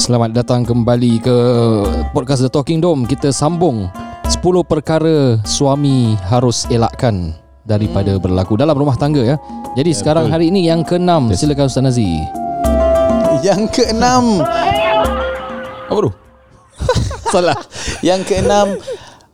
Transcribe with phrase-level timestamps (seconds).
[0.00, 1.36] Selamat datang kembali ke
[2.10, 3.04] podcast The Talking Dome.
[3.04, 3.92] Kita sambung
[4.24, 8.22] 10 perkara suami harus elakkan daripada Hmm.
[8.22, 9.36] berlaku dalam rumah tangga ya.
[9.76, 10.34] Jadi sekarang betul.
[10.34, 11.28] hari ini yang keenam.
[11.30, 12.08] Silakan Ustaz Nazi.
[13.40, 14.40] Yang keenam
[15.86, 16.10] Apa tu?
[17.32, 17.56] Salah.
[18.00, 18.66] Yang keenam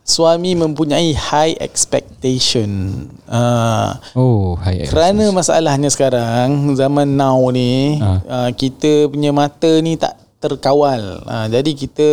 [0.07, 4.87] Suami mempunyai high expectation uh, Oh, hai.
[4.87, 8.11] Kerana masalahnya sekarang Zaman now ni Ha.
[8.23, 10.15] uh, Kita punya mata ni tak
[10.47, 11.23] terkawal.
[11.27, 12.07] Uh, Jadi kita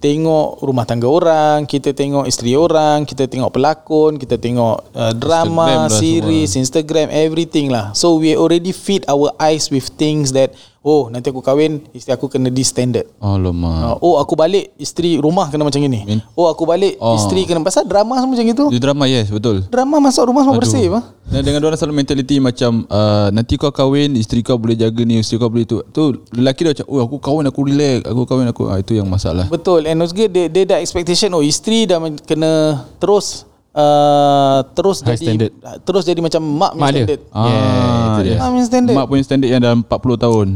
[0.00, 5.84] tengok rumah tangga orang Kita tengok isteri orang Kita tengok pelakon Kita tengok uh, drama,
[5.84, 7.92] Instagram lah series, Instagram, everything lah.
[7.92, 12.24] So we already feed our eyes with things that Oh nanti aku kahwin Isteri aku
[12.24, 14.00] kena standard Alamak.
[14.00, 16.00] Uh, oh aku balik isteri rumah kena macam ni.
[16.08, 17.20] Min- Oh aku balik Oh.
[17.20, 18.64] isteri kena pasal drama semua macam itu.
[18.72, 19.60] Dia drama yes betul.
[19.68, 21.12] Drama masuk rumah semua bersih apa?
[21.28, 25.20] Dan dengan orang selalu mentaliti macam uh, nanti kau kahwin isteri kau boleh jaga ni
[25.20, 25.84] isteri kau boleh tu.
[25.86, 26.02] Tu
[26.32, 29.52] lelaki dia macam oh aku kahwin aku relax aku kahwin aku ah, itu yang masalah.
[29.52, 29.84] Betul.
[29.84, 32.52] And also dia dia dah expectation oh isteri dah kena
[32.96, 33.44] terus
[33.76, 35.52] uh, terus High jadi standard.
[35.84, 36.98] terus jadi macam mak punya Mak dia.
[37.04, 37.20] standard.
[37.30, 38.36] Yeah, itu dia.
[38.38, 38.96] Mak punya standard.
[38.96, 40.48] Mak punya standard yang dalam 40 tahun.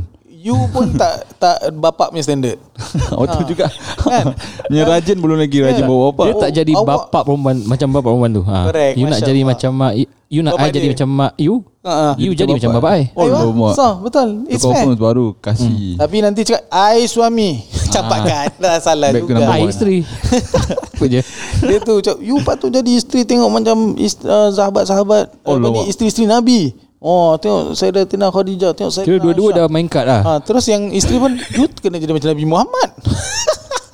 [0.45, 2.61] You pun tak tak bapak punya standard.
[3.17, 3.64] oh tu juga.
[3.97, 4.37] Kan?
[4.69, 5.89] Yang rajin belum lagi rajin Yeah.
[5.89, 6.27] bawa Dia bapak.
[6.28, 8.42] Oh, tak jadi awak- bapak perempuan macam bapak perempuan tu.
[8.45, 8.59] Ha.
[8.69, 9.51] Correct, You nak jadi Allah.
[9.51, 9.92] macam mak
[10.27, 10.92] you nak Bapak I jadi dia.
[10.92, 11.55] macam mak you.
[11.81, 11.92] Ha.
[12.19, 12.83] You Itu jadi macam bapak.
[12.83, 13.03] bapak I.
[13.11, 13.73] Oh, Ayuh, mak.
[13.73, 14.28] so, betul.
[14.45, 14.84] It's Itu fair.
[14.84, 15.97] confirm baru kasih.
[15.97, 17.51] Tapi nanti cakap I suami.
[17.95, 19.33] Campak kata salah Back juga.
[19.41, 19.70] number I one.
[19.70, 19.98] isteri.
[20.92, 21.20] Apa je?
[21.62, 25.84] Dia tu cakap You patut jadi isteri Tengok macam uh, Sahabat-sahabat Oh, apa ni, lawak.
[25.89, 26.61] Isteri-isteri Nabi
[27.05, 29.59] Oh tengok Sayyidatina Khadijah Tengok Kira Sayyidina dua-dua Aisyah.
[29.61, 30.21] dah main kad lah.
[30.25, 32.89] ha, Terus yang isteri pun You kena jadi macam Nabi Muhammad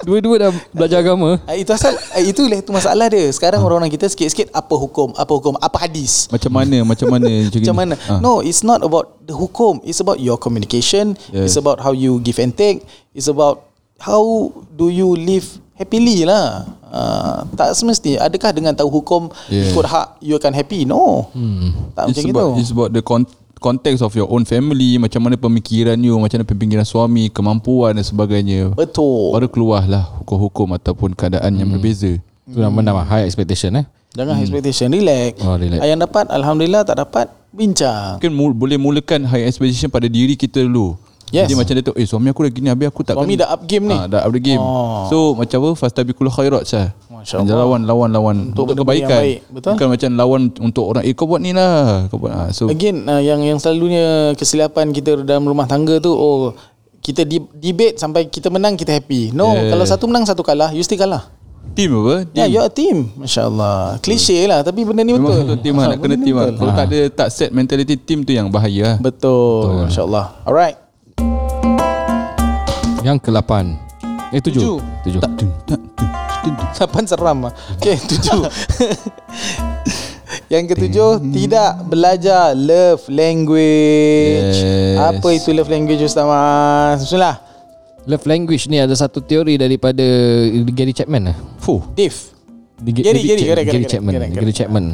[0.01, 1.37] Dua-dua dah belajar agama.
[1.43, 5.33] ha, Itu asal ha, Itulah itu masalah dia Sekarang orang-orang kita Sikit-sikit Apa hukum Apa
[5.35, 7.95] hukum Apa hadis Macam mana macam mana macam mana?
[8.07, 8.23] Ah.
[8.23, 9.83] No, it's not about the hukum.
[9.83, 11.19] It's about your communication.
[11.29, 11.51] Yes.
[11.51, 12.83] It's about how you give and take.
[13.13, 13.67] It's about
[13.99, 14.23] how
[14.71, 15.45] do you live
[15.75, 16.67] happily lah.
[16.91, 18.15] Uh, tak semesti.
[18.15, 19.71] Adakah dengan tahu hukum Yes.
[19.71, 20.83] ikut hak you akan happy?
[20.83, 21.31] No.
[21.31, 21.95] Hmm.
[21.95, 22.59] Tak It's macam about, itu.
[22.59, 26.49] it's about the con- context of your own family Macam mana pemikiran you Macam mana
[26.49, 29.31] pemikiran suami Kemampuan dan sebagainya Betul.
[29.31, 33.87] Baru keluarlah hukum-hukum Ataupun keadaan yang berbeza Itu nama nama high expectation eh.
[34.11, 34.91] Jangan expectation.
[34.91, 35.39] Relax.
[35.39, 35.79] Oh, relax.
[35.81, 36.83] Yang dapat, Alhamdulillah.
[36.83, 38.19] Tak dapat, bincang.
[38.19, 40.99] Mungkin mu- boleh mulakan high expectation pada diri kita dulu
[41.31, 41.47] Yes.
[41.47, 43.63] Jadi macam dia tu Eh suami aku dah gini Habis aku tak Suami dah up
[43.63, 43.95] game ni.
[43.95, 45.07] ha, Dah up the game Oh.
[45.07, 47.63] So macam apa Fastabikul khairat sah Masya Dan Allah.
[47.65, 49.39] Lawan lawan lawan Untuk Untuk, kebaikan baik.
[49.49, 49.71] Betul.
[49.73, 53.07] Bukan macam lawan Untuk orang Eh kau buat ni lah kau buat, ha, So Again
[53.07, 56.53] uh, yang yang selalunya kesilapan kita dalam rumah tangga tu oh
[57.01, 57.25] kita
[57.55, 59.33] debate sampai kita menang kita happy.
[59.33, 59.73] No, Yeah.
[59.73, 61.33] kalau satu menang satu kalah, you still kalah.
[61.73, 63.09] Team apa Ya, yeah, you're a team.
[63.17, 63.97] Masya-Allah.
[64.01, 65.41] Klise lah tapi benda ni Memang betul.
[65.47, 68.33] betul team lah Nak kena team lah Kalau tak ada Tak set mentality team tu
[68.33, 69.87] yang bahaya lah Betul.
[69.87, 70.45] Masya-Allah.
[70.45, 70.77] Alright.
[73.01, 73.53] Yang ke-8.
[74.31, 74.61] Eh tujuh.
[74.61, 74.81] Tujuh.
[75.05, 75.21] Tujuh.
[75.21, 75.51] Tak dun.
[76.73, 77.53] Lapan seram ah.
[77.77, 78.41] Okay, tujuh.
[80.49, 84.57] Yang ketujuh, tidak belajar love language.
[84.59, 84.99] Yes.
[84.99, 87.05] Apa itu love language Ustaz Mas?
[87.05, 87.37] Bismillah.
[88.09, 90.03] Love language ni ada satu teori daripada
[90.73, 91.37] Gary Chapman lah.
[91.59, 92.17] Fuh Dave.
[92.81, 94.57] Gary, Gary, Chap- correct, Gary correct, Chapman correct, Gary correct.
[94.57, 94.85] Chapman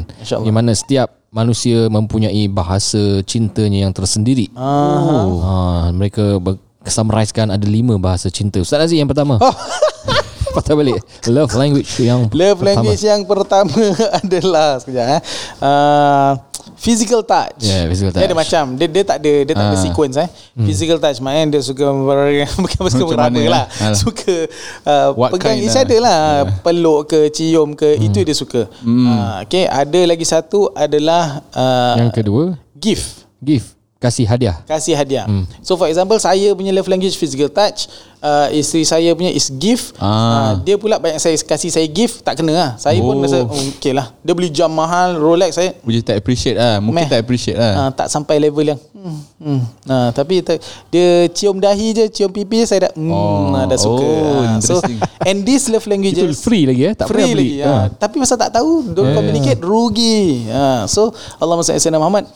[0.43, 5.23] di mana setiap manusia mempunyai bahasa cintanya yang tersendiri Ah.
[5.39, 9.53] ah, mereka ber- summarizekan ada lima bahasa cinta Ustaz Aziz yang pertama Oh.
[10.55, 12.81] patah balik love language yang Love pertama.
[12.81, 13.77] language yang pertama
[14.19, 15.21] adalah sekejap eh.
[15.59, 16.31] Uh,
[16.75, 17.61] physical touch.
[17.61, 18.41] Yeah, physical Dia ada touch.
[18.41, 19.79] macam dia dia tak ada dia tak ada Ah.
[19.79, 20.29] sequence eh.
[20.57, 23.65] Physical touch maknanya dia suka ber- bukan suka berapa lah.
[23.69, 23.93] Alah.
[23.93, 24.33] Suka
[24.81, 25.83] uh, What pegang each lah.
[25.83, 26.21] other lah,
[26.59, 28.65] peluk ke cium ke itu dia suka.
[28.81, 33.29] Uh, okay, ada lagi satu adalah uh, yang kedua gift.
[33.37, 35.25] gift kasih hadiah Kasih hadiah.
[35.59, 37.89] So for example saya punya love language physical touch,
[38.21, 39.97] uh, isteri saya punya is gift.
[39.97, 40.53] Ah.
[40.53, 42.71] Uh, dia pula banyak saya kasih saya gift tak kena lah.
[42.77, 43.25] Saya pun Oh.
[43.25, 44.13] rasa oh, okay lah.
[44.21, 46.93] Dia beli jam mahal Rolex saya is tak appreciate lah Meh.
[46.93, 49.61] Mungkin tak appreciate lah uh, tak sampai level yang hmm, hmm.
[49.89, 50.61] Uh, tapi ta-
[50.93, 53.49] dia cium dahi je, cium pipi saya dah hmm, Oh.
[53.49, 53.65] oh.
[53.65, 54.05] dah suka.
[54.05, 54.77] Oh, so
[55.25, 57.65] and this love language itu free lagi eh tak free beli lagi ya.
[57.65, 57.83] Ah.
[57.89, 59.17] Tapi masa tak tahu Don't Yeah.
[59.17, 60.85] communicate Rugi ha.
[60.85, 61.09] So
[61.41, 62.29] Allah Sayyidina Muhammad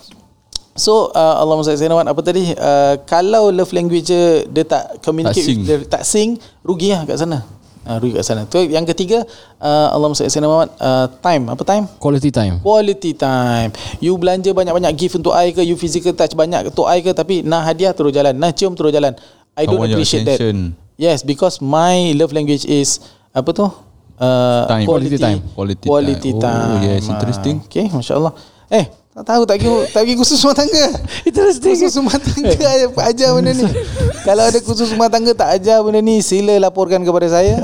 [0.71, 5.47] So uh, Allah Muhammad Apa tadi uh, Kalau love language dia, dia tak communicate Tak
[5.47, 5.59] sing.
[5.59, 6.29] with, dia, Tak sing
[6.63, 7.43] Rugi lah kat sana
[7.83, 9.27] uh, Rugi kat sana tu Yang ketiga
[9.59, 11.83] uh, Allah Muhammad uh, Time Apa time?
[11.99, 13.69] quality time Quality time
[13.99, 17.43] You belanja banyak-banyak gift untuk I ke You physical touch banyak untuk I ke Tapi
[17.43, 19.11] nah hadiah terus jalan Nah cium terus jalan
[19.51, 20.39] I don't your appreciate that.
[20.95, 23.67] Yes because my love language is Apa tu?
[24.21, 24.85] Uh, Time.
[24.85, 25.39] Quality time.
[25.51, 26.43] Quality Quality time.
[26.45, 26.71] time.
[26.71, 27.57] Oh, yes, Ah, interesting.
[27.65, 28.37] Okay, Masya Allah.
[28.69, 28.85] Eh,
[29.21, 30.85] Tak tahu tak pergi tak pergi kursus rumah tangga.
[31.29, 31.77] Interesting.
[31.77, 33.65] Kursus rumah tangga ajar, ajar benda ni.
[34.25, 37.61] Kalau ada kursus rumah tangga tak ajar benda ni, sila laporkan kepada saya.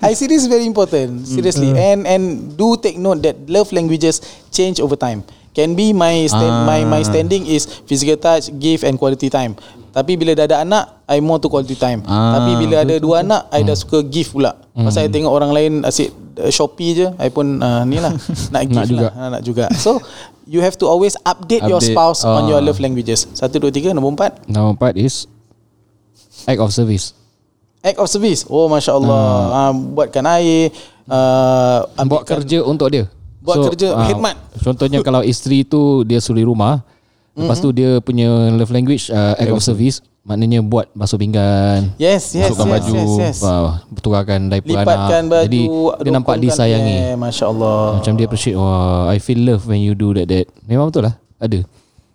[0.00, 1.28] I see this very important.
[1.28, 1.68] Seriously.
[1.76, 5.20] And and do take note that love languages change over time.
[5.52, 9.60] Can be my stand, my my standing is physical touch, gift and quality time.
[9.92, 12.00] Tapi bila dah ada anak, I more to quality time.
[12.08, 14.56] Ah, Tapi bila ada dua anak, I dah suka gift pula.
[14.74, 18.10] Pasal I tengok orang lain asyik Shopee je, I pun uh, ni lah
[18.52, 19.00] nak gift Nak juga.
[19.00, 19.12] lah.
[19.12, 19.64] Ha, nak juga.
[19.74, 19.98] So
[20.44, 21.92] you have to always update, your Update.
[21.92, 22.64] spouse on your Ah.
[22.64, 23.26] love languages.
[23.30, 24.44] Satu, dua, tiga, nombor empat.
[24.44, 25.24] Nombor empat is
[26.44, 27.14] act of service.
[27.80, 28.44] Act of service.
[28.44, 29.24] Oh, masya Allah.
[29.50, 30.72] Uh, buatkan air.
[31.04, 33.04] Uh, Buat kerja untuk dia.
[33.38, 34.36] Buat kerja, ah, khidmat.
[34.58, 36.80] Contohnya kalau isteri tu dia suri rumah,
[37.36, 42.30] lepas tu dia punya love language uh, act of service, maknanya buat basuh pinggan, Yes,
[42.32, 43.38] yes, yes, baju, yes, yes.
[43.40, 45.32] ah, bertukarkan diaper Lipatkan anak.
[45.42, 45.44] baju.
[45.44, 45.62] Jadi
[46.00, 46.96] dia nampak disayangi.
[47.04, 47.98] Yeah, masya Allah.
[47.98, 51.14] Macam dia appreciate Wah I feel love when you do that that Memang betul lah
[51.36, 51.60] Ada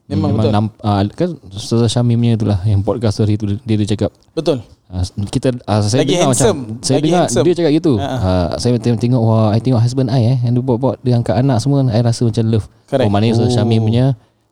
[0.05, 0.49] Memang betul.
[0.49, 4.09] namp, uh, Kan Ustaz Syamim punya tu lah Yang podcast hari tu Dia, dia cakap
[4.31, 4.65] Betul.
[4.87, 6.57] uh, Kita uh, Saya Lagi dengar handsome.
[6.65, 7.45] macam Saya Lagi dengar handsome.
[7.45, 10.53] Dia cakap gitu Ha, uh, Saya tengok, tengok Wah I tengok husband I eh Yang
[10.55, 13.05] dia buat-buat Dia angkat anak semua I rasa macam love Correct.
[13.05, 14.05] Oh maknanya Ustaz Syamim punya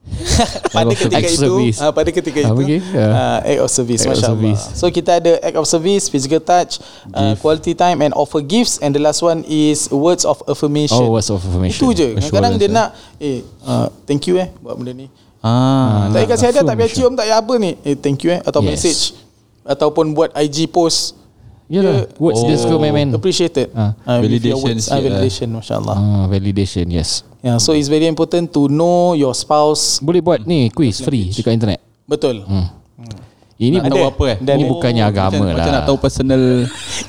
[0.73, 1.77] pada Act of ketika itu service.
[1.77, 2.79] uh, pada ketika Ah, itu okay.
[2.81, 3.11] Yeah.
[3.11, 4.33] uh, act of service Act of masya Allah.
[4.33, 4.63] service.
[4.73, 6.79] So kita ada act of service, physical touch,
[7.11, 10.97] uh, quality time and offer gifts and the last one is words of affirmation.
[10.97, 12.07] Oh words of affirmation Itu je.
[12.17, 12.89] Kadang-kadang dia Assurance, nak
[13.19, 15.07] eh uh, thank you eh buat benda ni.
[15.39, 17.71] Ah, tak payah kasih hadiah tak payah cium tak payah apa ni.
[17.81, 18.69] Eh thank you eh atau Yes.
[18.73, 19.01] message
[19.63, 21.13] ataupun buat IG post.
[21.67, 22.61] Yalah Words dia Oh.
[22.63, 23.67] suka main-main Appreciated.
[23.75, 23.91] Ah.
[24.01, 24.87] Uh, Validation words.
[24.87, 24.97] lah.
[24.97, 25.97] validation masya-Allah.
[25.99, 30.01] Ah, Validation yes Yeah, so it's very important to know your spouse.
[30.01, 32.43] Boleh buat ni Quiz free Dekat internet Betul.
[32.43, 32.76] hmm.
[33.57, 33.93] Ini nak Ada.
[33.97, 34.37] tahu apa eh?
[34.37, 34.71] Dan Ini ada.
[34.71, 36.41] bukannya agama macam, lah Macam nak tahu personal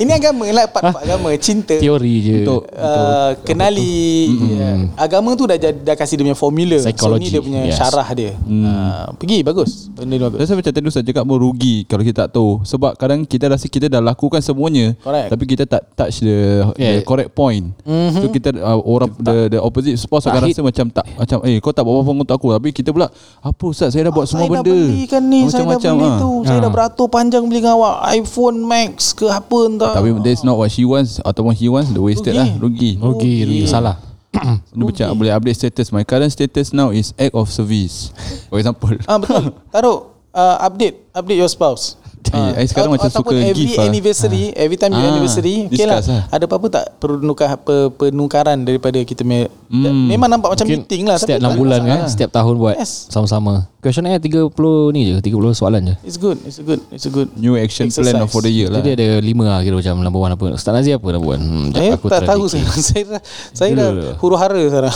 [0.00, 1.76] Ini agama lah part, part agama cinta.
[1.76, 4.78] Teori je untuk Uh, kenali yeah.
[4.94, 6.78] agama tu dah dah kasih dia punya formula.
[6.78, 7.76] So Psychology, ni dia punya yes.
[7.76, 8.32] syarah dia.
[8.38, 9.90] Uh, pergi bagus.
[9.92, 10.38] Benda ni bagus.
[10.40, 13.66] Rasa macam tadi Ustaz cakap pun rugi kalau kita tak tahu Sebab kadang kita rasa
[13.68, 15.28] kita dah lakukan semuanya Correct.
[15.34, 16.38] Tapi kita tak touch the,
[16.78, 17.00] Yeah.
[17.00, 18.22] the correct point mm-hmm.
[18.22, 20.54] So kita uh, orang the, the opposite spouse Tak akan hit.
[20.56, 23.10] rasa macam tak macam eh kau tak buat apa-apa untuk aku Tapi kita pula
[23.42, 26.10] apa Ustaz saya dah buat semua saya benda dah belikan ni, saya dah beli
[26.40, 26.48] tu.
[26.48, 26.64] Saya Ah.
[26.64, 29.92] dah beratur panjang beli dengan awak iPhone Max ke apa entah.
[29.92, 32.38] Tapi that's not what she wants Ataupun he wants The wasted Rugi.
[32.38, 33.66] lah Rugi Rugi, rugi.
[33.66, 33.98] Salah
[34.70, 38.14] Dia macam boleh update status My current status now is act of service
[38.46, 39.50] For example Ah betul.
[39.74, 39.98] Taruh
[40.30, 41.97] uh, update update your spouse.
[42.28, 43.86] Ah, Eh, I sekarang macam ataupun suka every gift lah.
[43.86, 45.98] anniversary, every time you Ah, anniversary, okay lah.
[45.98, 46.26] lah.
[46.28, 50.08] Ada apa-apa tak penukar pe, penukaran daripada kita punya Hmm.
[50.08, 52.54] memang nampak macam Mungkin meeting lah Setiap tapi 6 tak ada bulan kan Setiap tahun
[52.56, 53.04] buat Yes.
[53.06, 54.48] Sama-sama Questionnaire 30
[54.90, 57.28] ni je 30 soalan je It's good, it's a good, it's a good.
[57.34, 58.16] New action Exercise.
[58.16, 60.72] plan for the year lah Jadi ada 5 lah Kira macam number one apa Ustaz
[60.72, 62.64] Nazir apa number one hmm, Saya jap, tak try tahu saya.
[62.88, 63.20] Saya dah,
[63.52, 64.94] saya dah huru hara sekarang.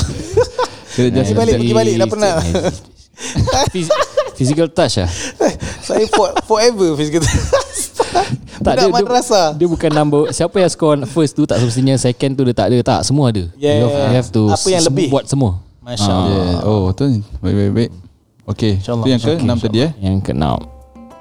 [0.89, 2.35] Pergi balik, pergi balik dah penat.
[4.33, 5.11] Phys- Physical touch lah
[5.87, 7.21] saya for, forever physical.
[8.59, 9.47] tak, Budak madrasah.
[9.53, 12.69] Dia, dia bukan number Siapa yang score first tu Tak semestinya second tu dia tak
[12.69, 13.75] ada Tak semua ada Yeah.
[13.75, 15.09] you, have, you have to Apa yang lebih?
[15.09, 16.15] Buat semua Masya Ah.
[16.15, 16.31] Allah.
[16.31, 16.59] Yeah.
[16.63, 17.05] Oh tu
[17.41, 17.91] Baik baik baik
[18.47, 20.59] Okay Itu yang ke insyaAllah, enam tadi eh Yang ke enam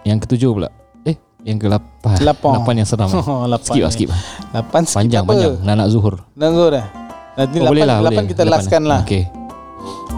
[0.04, 0.70] Yang ketujuh pula
[1.02, 2.52] Eh Yang ke lapan Lapan.
[2.60, 4.10] Lapan yang seram Oh, lapan Skip lah skip
[4.52, 5.32] Lapan skip Panjang apa?
[5.32, 6.86] panjang Nak nak zuhur Nak go dah.
[7.32, 8.30] Nanti Oh, lapan, boleh lah lapan boleh.
[8.30, 9.00] kita lastkan lah.
[9.02, 9.24] Okay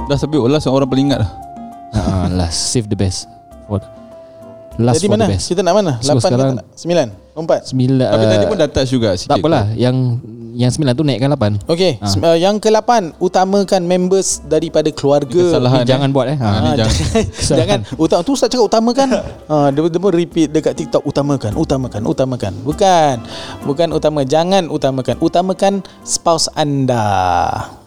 [0.04, 1.32] Dah sampai Last orang paling ingat lah
[1.94, 3.30] uh, Last Save the best
[3.66, 3.80] for,
[4.78, 5.26] Last Jadi for mana?
[5.26, 5.92] the best Kita nak mana?
[6.00, 6.68] So, Lapan sekarang- kita nak?
[6.74, 7.08] Sembilan?
[7.34, 7.60] Empat?
[7.66, 9.96] Sembilan Tapi uh, tadi pun dah touch juga sikit Tak apalah Yang
[10.54, 15.34] Yang sembilan tu naikkan lapan Okey, sem- uh, yang ke-8 utamakan members daripada keluarga.
[15.34, 15.82] Kesalahan.
[15.82, 16.48] Ni jangan buat eh ha.
[16.48, 16.94] Ah, jangan.
[17.50, 19.08] jangan, jangan utama tu Ustaz cakap utamakan.
[19.50, 22.54] Ah dia dia pun repeat dekat TikTok utamakan, utamakan, utamakan.
[22.62, 23.16] Bukan.
[23.66, 25.16] Bukan utama, jangan utamakan.
[25.18, 25.74] Utamakan
[26.06, 27.02] spouse anda.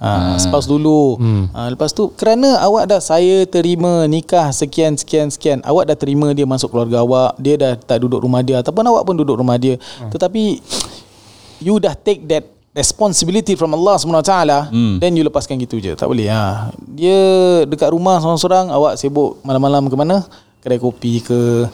[0.03, 1.17] Ah, spouse dulu.
[1.23, 1.45] Hmm.
[1.55, 5.63] Ah, lepas tu kerana awak dah saya terima nikah sekian sekian sekian.
[5.63, 9.07] Awak dah terima dia masuk keluarga awak, dia dah tak duduk rumah dia ataupun awak
[9.07, 9.79] pun duduk rumah dia.
[10.11, 10.59] Tetapi
[11.61, 14.37] you dah take that responsibility from Allah SWT
[14.69, 15.01] hmm.
[15.01, 15.97] then you lepaskan gitu je.
[15.97, 16.69] Tak boleh ha.
[16.85, 17.19] dia
[17.65, 20.21] dekat rumah seorang-seorang awak sibuk malam-malam ke mana?
[20.61, 21.65] Kedai kopi ke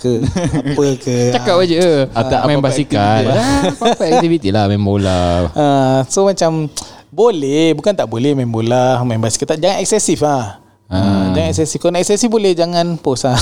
[0.00, 0.22] ke
[0.72, 4.70] apa ke Cakap aja Atau Main apa-apa basikal Apa-apa aktiviti lah.
[4.70, 5.50] Main bola.
[5.52, 6.70] Uh, so macam
[7.12, 11.78] boleh bukan tak boleh main bola main basikal tak jangan eksesif ah Ha, jangan eksesif
[11.78, 13.34] Kalau nak eksesif boleh Jangan post ha.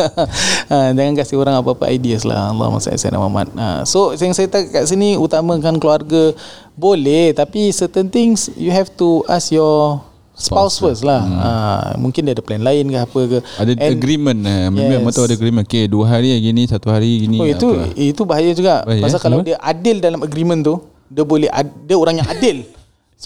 [0.70, 4.46] ha, Jangan kasih orang apa-apa ideas lah Allah Masa Sayyidina Muhammad ha, So yang saya
[4.46, 6.30] tak kat sini Utamakan keluarga
[6.72, 9.98] Boleh Tapi certain things You have to ask your
[10.36, 11.50] Spouse, first lah ha,
[11.96, 14.68] Mungkin dia ada plan lain ke apa ke Ada And- agreement eh.
[14.68, 15.16] Maybe Yes.
[15.16, 17.96] tahu ada agreement Okay dua hari gini Satu hari gini Oh itu apa.
[17.96, 18.84] itu bahaya juga.
[18.84, 20.76] Bahaya, Pasal kalau dia adil dalam agreement tu,
[21.08, 22.68] dia boleh ad, dia orang yang adil.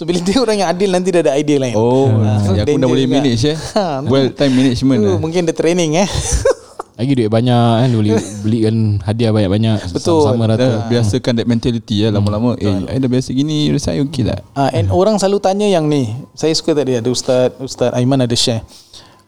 [0.01, 1.77] So bila dia orang yang adil nanti dia ada idea lain.
[1.77, 2.09] Oh,
[2.41, 3.21] so ya, aku dah boleh juga.
[3.21, 3.57] manage eh.
[3.77, 4.97] Ha, well time management.
[4.97, 5.17] Tu, eh.
[5.21, 6.09] mungkin dia training eh.
[6.97, 10.25] Lagi duit banyak kan Boleh belikan hadiah banyak-banyak Betul.
[10.25, 12.57] Sama-sama rata Dah biasakan that mentality lah lama-lama.
[12.57, 14.41] Eh, I dah biasa gini, saya okey tak?
[14.57, 16.09] Ah, and orang selalu tanya yang ni.
[16.33, 18.65] Saya suka tadi ada ustaz Ustaz Aiman ada share.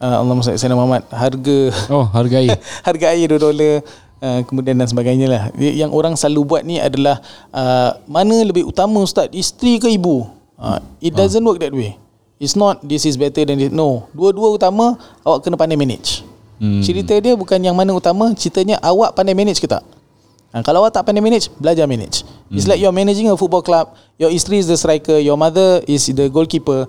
[0.02, 3.78] Uh, Allah Sayyidina Muhammad harga Oh harga air harga air 2 dolar
[4.18, 5.42] uh, kemudian dan sebagainya lah.
[5.54, 7.22] Yang orang selalu buat ni adalah
[7.54, 10.33] uh, mana lebih utama ustaz, isteri ke ibu?
[10.54, 11.98] Uh, it doesn't work that way.
[12.38, 13.70] It's not this is better than this.
[13.70, 16.26] No, dua-dua utama awak kena pandai manage.
[16.58, 16.82] Hmm.
[16.82, 19.82] Cerita dia bukan yang mana utama, ceritanya awak pandai manage ke tak?
[20.54, 22.22] Ha, kalau awak tak pandai manage, belajar manage.
[22.50, 22.58] Hmm.
[22.58, 26.06] It's like you're managing a football club, your isteri is the striker, your mother is
[26.06, 26.86] the goalkeeper.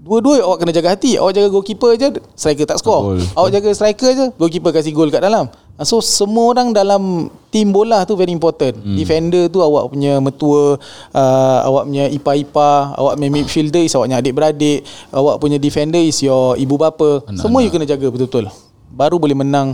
[0.00, 1.20] Dua-dua awak kena jaga hati.
[1.20, 3.20] Awak jaga goalkeeper je, striker tak score.
[3.36, 5.46] Awak jaga striker je, goalkeeper kasih gol kat dalam.
[5.80, 8.76] Ah, So semua orang dalam team bola tu very important.
[8.76, 9.00] Hmm.
[9.00, 10.76] Defender tu awak punya metua,
[11.16, 16.52] uh, awak punya ipa-ipa, awak punya midfielder is awaknya adik-beradik, awak punya defender is your
[16.60, 17.24] ibu bapa.
[17.24, 17.40] Anak-anak.
[17.40, 18.52] Semua you kena jaga betul-betul.
[18.92, 19.72] Baru boleh menang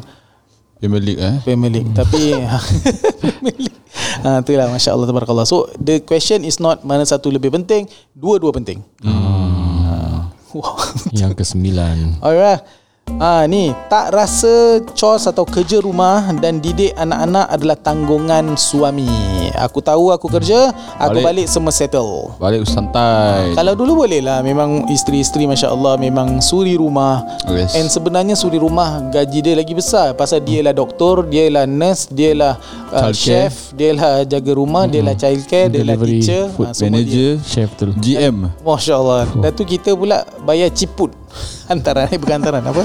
[0.76, 1.34] Premier League eh.
[1.40, 2.36] Premier League Tapi
[3.24, 3.80] Premier League
[4.20, 8.52] ha, Itulah Masya Allah Tabarakallah So the question is not Mana satu lebih penting Dua-dua
[8.52, 10.28] penting hmm.
[10.52, 10.76] Wow
[11.16, 12.85] Yang kesembilan Alright
[13.22, 19.35] Ah ni tak rasa chores atau kerja rumah dan didik anak-anak adalah tanggungan suami.
[19.54, 21.46] Aku tahu aku kerja, aku balik, Balik.
[21.46, 22.32] semua settle.
[22.36, 23.52] Balik santai.
[23.52, 27.74] Kalau dulu boleh lah Memang isteri-isteri Masya Allah Memang suri rumah Yes.
[27.74, 32.08] And sebenarnya suri rumah Gaji dia lagi besar Pasal dia lah doktor Dia lah nurse
[32.08, 32.54] Dia lah
[32.90, 37.30] uh, chef Dia lah jaga rumah Dia lah childcare Dia lah teacher food semua Manager,
[37.42, 38.36] Chef tu GM.
[38.46, 38.50] dia.
[38.60, 41.10] Masya Allah Dan tu kita pula Bayar ciput
[41.70, 42.82] Hantaran eh Bukan hantaran Apa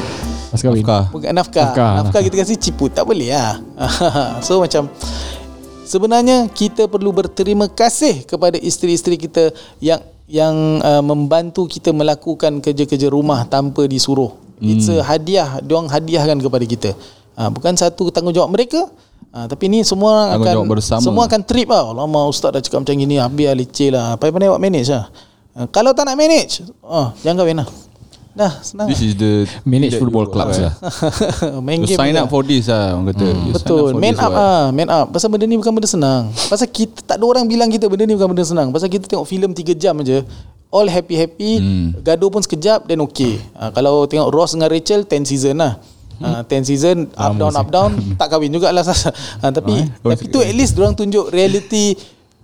[0.51, 1.03] Mas kahwin Nafkah.
[1.10, 2.22] Bukan nafkah Nafkah, Nafkah, nafkah.
[2.24, 3.60] kita kasih ciput Tak boleh lah
[4.46, 4.88] So macam
[5.91, 9.51] Sebenarnya kita perlu berterima kasih kepada isteri-isteri kita
[9.83, 10.00] yang
[10.31, 14.31] yang uh, membantu kita melakukan kerja-kerja rumah tanpa disuruh.
[14.63, 14.71] Hmm.
[14.71, 16.89] It's a hadiah, diorang hadiahkan kepada kita.
[17.36, 18.88] Uh, bukan satu tanggungjawab mereka,
[19.36, 21.03] uh, tapi ni semua orang akan bersama.
[21.03, 21.83] semua akan trip lah.
[21.91, 24.15] Lama ustaz dah cakap macam gini, habis lah leceh lah.
[24.15, 25.12] Pandai-pandai awak manage lah.
[25.51, 27.67] Uh, kalau tak nak manage, uh, jangan kahwin lah.
[28.31, 28.88] Dah, senang.
[28.88, 30.63] This is the Manage football clubs eh.
[30.63, 30.73] lah.
[31.65, 33.27] Main You game sign up for this lah orang kata.
[33.27, 33.91] Up Betul.
[34.00, 35.11] Man this up ah, Man up.
[35.11, 36.31] Pasal benda ni bukan benda senang.
[36.47, 38.71] Pasal kita Tak ada orang bilang kita Benda ni bukan benda senang.
[38.71, 40.23] Pasal kita tengok filem 3 jam aja
[40.71, 41.88] All happy-happy hmm.
[42.07, 43.35] Gaduh pun sekejap Then okay.
[43.59, 45.83] Ha, Kalau tengok Ross dengan Rachel 10 season lah.
[46.23, 48.88] Ha, 10 season Up down up down Tak kahwin jugalah.
[48.88, 49.75] Ha, Tapi
[50.07, 52.00] Oh, Tapi tu at least Diorang tunjuk reality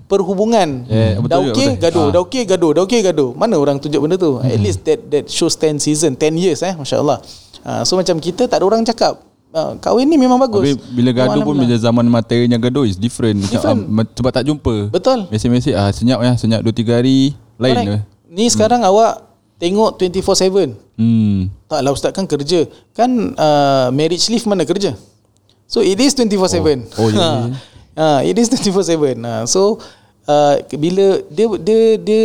[0.08, 1.72] Perhubungan Yeah, betul Dah betul.
[1.76, 2.12] gaduh Ah.
[2.12, 5.26] Dah okay gaduh Dah okay gaduh Mana orang tunjuk benda tu At least that that
[5.28, 7.20] shows 10 season 10 years eh Masya Allah
[7.62, 11.12] ha, So macam kita Tak ada orang cakap ah, Kahwin ni memang bagus Habis bila
[11.12, 13.36] gaduh pun bila zaman materinya gaduh is different.
[13.38, 13.80] Macam, Different.
[13.84, 14.76] ah, ma- sebab tak jumpa.
[14.90, 15.28] Betul.
[15.28, 17.20] Mesej-mesej ah senyap ya, senyap 2 3 hari
[17.58, 17.88] lain Correct.
[17.88, 17.96] ke.
[18.30, 20.72] Ni sekarang awak tengok 24/7.
[20.96, 21.50] Hmm.
[21.66, 22.64] Taklah ustaz kan kerja.
[22.92, 24.96] Kan uh, marriage leave mana kerja?
[25.66, 26.96] So it is 24/7.
[26.96, 27.30] Oh, oh, ya, ya.
[27.98, 29.20] Ha, it is 24/7.
[29.20, 29.82] Ha, so
[30.28, 32.24] uh, bila dia dia dia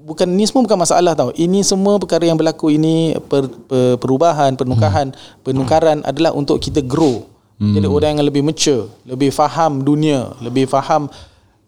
[0.00, 1.30] bukan ni semua bukan masalah tau.
[1.34, 5.42] Ini semua perkara yang berlaku ini per, per, perubahan, penukahan, Hmm.
[5.46, 7.26] penukaran adalah untuk kita grow.
[7.60, 11.12] Jadi orang yang lebih mature, lebih faham dunia, lebih faham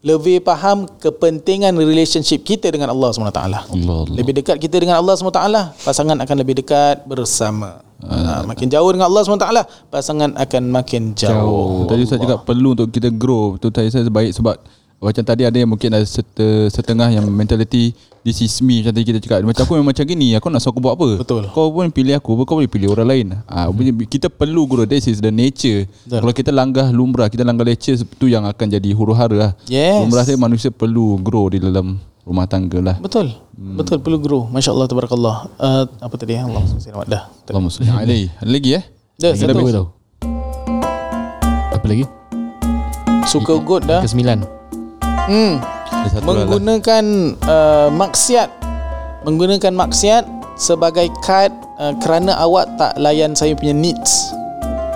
[0.03, 3.39] lebih faham kepentingan relationship kita dengan Allah SWT.
[3.39, 3.99] Allah, Allah.
[4.09, 5.39] Lebih dekat kita dengan Allah SWT,
[5.85, 7.85] pasangan akan lebih dekat bersama.
[8.03, 9.47] Ha, makin jauh dengan Allah SWT,
[9.93, 11.87] pasangan akan makin jauh.
[11.87, 13.55] Tadi saya cakap perlu untuk kita grow.
[13.63, 14.59] Tu tadi saya baik sebab
[15.03, 17.91] macam tadi ada yang mungkin ada sete, setengah yang mentality
[18.23, 20.71] this is me macam tadi kita cakap macam aku memang macam gini aku nak suruh
[20.71, 21.43] aku buat apa Betul.
[21.51, 24.07] kau pun pilih aku kau boleh pilih orang lain ah hmm.
[24.07, 26.23] kita perlu grow this is the nature Betul.
[26.23, 30.07] kalau kita langgah lumrah kita langgah leceh tu yang akan jadi huru hara lah Yes.
[30.07, 33.35] lumrah dia manusia perlu grow di dalam rumah tangga lah Betul.
[33.59, 33.77] Hmm.
[33.79, 34.43] Betul perlu grow.
[34.49, 35.37] Masya-Allah tabarakallah.
[35.61, 36.39] Uh, apa tadi?
[36.39, 37.05] Allah SWT.
[37.11, 37.29] Dah.
[37.51, 38.85] Allahumma salli alaihi ada lagi eh
[39.19, 39.85] Dah, Lagi satu.
[41.75, 42.05] Apa lagi
[43.27, 44.01] Suka good dah.
[44.07, 44.62] Kesembilan
[45.29, 45.63] Hmm.
[45.63, 46.23] lah.
[46.23, 47.05] Menggunakan
[47.47, 48.49] uh, maksiat.
[49.23, 50.25] Menggunakan maksiat
[50.59, 54.35] sebagai kad uh, kerana awak tak layan saya punya needs.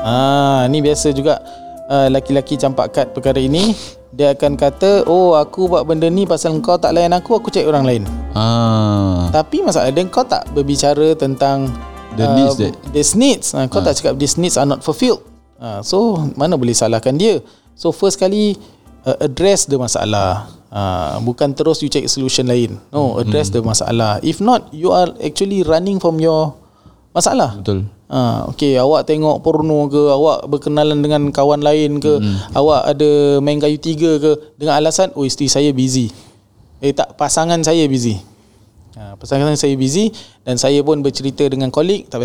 [0.07, 1.43] Ah, ni biasa juga
[1.91, 3.75] uh, laki-laki campak kad perkara ini.
[4.17, 7.69] Dia akan kata, "Oh, aku buat benda ni pasal kau tak layan aku, aku cari
[7.69, 8.03] orang lain."
[8.33, 11.73] ah Tapi masalah dia kau tak berbicara tentang
[12.17, 15.21] The needs that- These needs uh, Kau tak cakap These needs are not fulfilled
[15.61, 17.45] uh, So mana boleh salahkan dia
[17.77, 18.57] So first kali
[19.07, 24.19] uh, Address the masalah uh, Bukan terus you cari solution lain No address the masalah
[24.27, 26.59] If not You are actually running from your
[27.15, 32.55] Masalah betul Ha, okay, awak tengok porno ke, awak berkenalan dengan kawan lain ke, mm.
[32.55, 36.15] awak ada main kayu tiga ke dengan alasan oh isteri saya busy.
[36.79, 38.23] Eh tak pasangan saya busy.
[38.97, 40.09] Ha, pasal kadang saya busy
[40.41, 42.25] dan saya pun bercerita dengan kolik tapi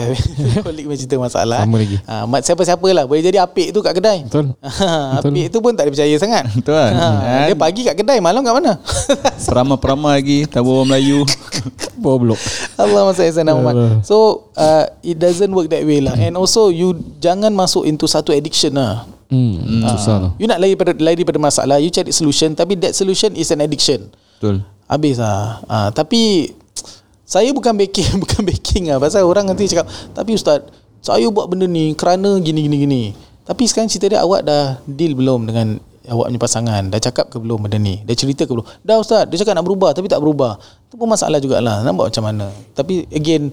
[0.63, 1.67] kolik bercerita masalah.
[1.67, 1.99] Sama lagi.
[2.07, 4.23] Ha, siapa-siapa lah boleh jadi apik tu kat kedai.
[4.23, 4.55] Betul.
[4.81, 5.35] Ha, Betul.
[5.35, 6.47] apik tu pun tak ada percaya sangat.
[6.55, 6.93] Betul kan?
[6.95, 7.07] Ha,
[7.51, 8.79] dia pagi kat kedai, malam kat mana?
[9.51, 11.27] Perama-perama lagi Tahu orang Melayu
[11.99, 12.39] Bawah blok.
[12.79, 13.59] Allah masa Ihsan Allah.
[13.59, 14.07] Muhammad.
[14.07, 16.15] So uh, it doesn't work that way lah.
[16.15, 19.05] And also you jangan masuk into satu addiction lah.
[19.27, 20.31] Hmm, susah lah.
[20.39, 23.59] You nak lari pada lari pada masalah, you cari solution tapi that solution is an
[23.59, 24.07] addiction.
[24.39, 25.63] Betul Habis lah.
[25.71, 26.51] Ha, tapi
[27.31, 28.99] saya bukan baking, bukan baking lah.
[28.99, 30.67] Pasal orang nanti cakap, tapi Ustaz,
[30.99, 33.03] saya buat benda ni kerana gini gini gini.
[33.47, 35.79] Tapi sekarang cerita dia awak dah deal belum dengan
[36.11, 36.83] awak punya pasangan?
[36.91, 38.03] Dah cakap ke belum benda ni?
[38.03, 38.67] Dah cerita ke belum?
[38.83, 40.59] Dah Ustaz, dia cakap nak berubah tapi tak berubah.
[40.91, 41.81] Itu pun masalah jugalah.
[41.87, 42.51] Nak buat macam mana?
[42.75, 43.49] Tapi again,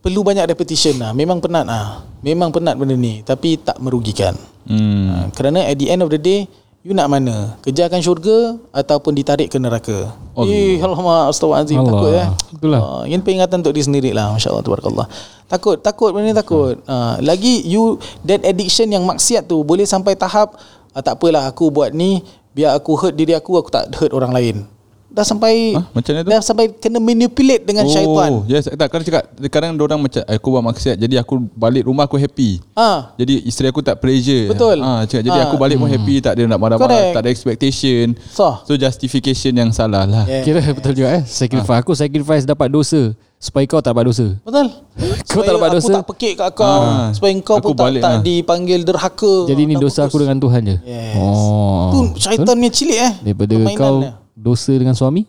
[0.00, 1.12] perlu banyak repetition lah.
[1.12, 2.08] Memang penat lah.
[2.24, 3.20] Memang penat benda ni.
[3.20, 4.32] Tapi tak merugikan.
[4.64, 5.04] hmm.
[5.06, 6.48] Ha, kerana at the end of the day
[6.80, 7.60] You nak mana?
[7.60, 10.48] Kejarkan syurga Ataupun ditarik ke neraka Allah.
[10.48, 11.60] Eh alamak Allah.
[11.92, 12.80] Takut eh Itulah.
[12.80, 15.06] uh, Ini peringatan untuk diri sendiri lah Masya Allah Tabarakallah
[15.44, 20.16] Takut Takut benda ni takut uh, Lagi you That addiction yang maksiat tu Boleh sampai
[20.16, 20.56] tahap
[20.96, 22.24] uh, Tak apalah aku buat ni
[22.56, 24.64] Biar aku hurt diri aku Aku tak hurt orang lain
[25.10, 25.90] Dah sampai Hah?
[25.90, 26.30] Macam mana tu?
[26.30, 30.48] Dah sampai kena manipulate dengan oh, syaitan Yes tak Kadang cakap Kadang orang macam Aku
[30.48, 34.78] buat maksiat Jadi aku balik rumah aku happy Ah, Jadi isteri aku tak pressure Betul.
[34.78, 35.44] ha, cakap, Jadi Ah.
[35.44, 37.10] aku balik pun happy Tak ada nak marah-marah.
[37.10, 38.62] Tak ada expectation Sah.
[38.62, 40.44] So justification yang salah lah Yeah.
[40.46, 41.22] Kira betul juga eh.
[41.26, 41.80] Sacrifice.
[41.80, 43.10] Aku sacrifice dapat dosa.
[43.34, 44.26] Supaya kau tak dapat dosa.
[44.38, 44.68] Betul.
[45.26, 45.92] Kau Supaya tak dapat aku dosa?
[45.92, 46.66] tak pekik kat kau.
[46.84, 47.08] Ah.
[47.10, 48.20] Supaya kau Aku pun tak, balik tak lah.
[48.20, 49.34] dipanggil derhaka.
[49.48, 50.76] Jadi ni Tak dosa aku dengan Tuhan je.
[50.84, 51.14] Yes.
[51.16, 51.88] Oh.
[51.88, 53.12] Tu syaitan punya cilik eh.
[53.24, 54.12] Daripada Permainan kau dia.
[54.40, 55.28] Dosa dengan suami,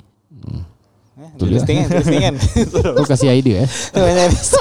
[1.31, 1.85] Betul Betul kan?
[1.87, 2.35] Betul kan?
[2.95, 3.69] kau kasih idea eh.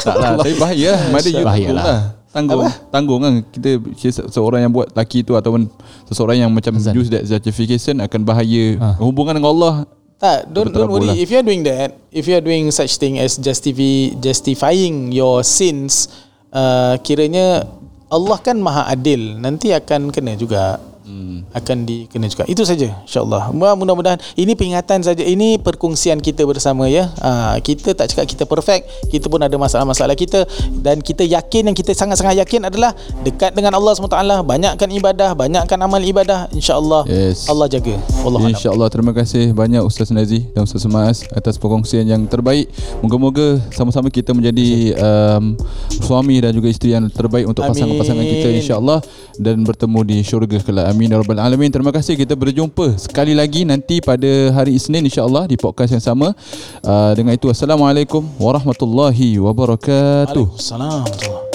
[0.02, 1.84] Tak lah Tapi bahaya lah Mana you Bahaya tanggung lah.
[1.84, 5.66] lah Tanggung Tanggung kan Kita se- Seorang yang buat laki tu Ataupun
[6.04, 6.92] Seseorang yang macam Azan.
[6.92, 8.94] Use that justification Akan bahaya Ah.
[8.98, 9.74] Hubungan dengan Allah
[10.20, 11.08] Tak, don't don't worry.
[11.08, 11.16] lah.
[11.16, 15.40] If you are doing that, if you are doing such thing as justify, justifying your
[15.40, 16.12] sins,
[16.52, 17.64] uh, kiranya
[18.06, 19.40] Allah kan maha adil.
[19.40, 20.76] Nanti akan kena juga.
[21.10, 21.42] Hmm.
[21.50, 22.46] Akan dikena juga.
[22.46, 23.50] Itu saja insya-Allah.
[23.50, 25.26] Mudah-mudahan ini peringatan saja.
[25.26, 27.10] Ini perkongsian kita bersama ya.
[27.18, 28.86] Uh, kita tak cakap kita perfect.
[29.10, 30.46] Kita pun ada masalah-masalah kita
[30.78, 32.94] dan kita yakin yang kita sangat-sangat yakin adalah
[33.26, 37.50] dekat dengan Allah SWT, banyakkan ibadah, banyakkan amal ibadah, insya-Allah Yes.
[37.50, 37.96] Allah jaga.
[38.22, 42.70] Allah InsyaAllah terima kasih banyak Ustaz Nazi dan Ustaz Maas atas perkongsian yang terbaik.
[43.02, 45.56] Moga-moga sama-sama kita menjadi um,
[45.98, 47.74] suami dan juga isteri yang terbaik untuk Amin.
[47.74, 49.00] pasangan-pasangan kita insyaAllah
[49.40, 50.86] dan bertemu di syurga kelak.
[51.00, 51.72] Amin ya rabbal alamin.
[51.72, 56.36] Terima kasih kita berjumpa sekali lagi nanti pada hari Isnin insyaAllah di podcast yang sama.
[56.84, 60.44] Uh, dengan itu Assalamualaikum warahmatullahi wabarakatuh.
[60.60, 61.49] Waalaikumsalam.